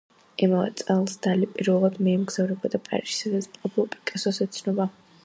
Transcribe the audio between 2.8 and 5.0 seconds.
პარიზში, სადაც პაბლო პიკასოს ეცნობა.